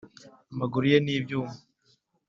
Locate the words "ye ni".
0.91-1.13